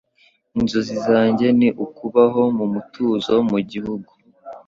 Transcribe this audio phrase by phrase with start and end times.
[0.59, 4.11] Inzozi zanjye ni ukubaho mu mutuzo mu gihugu.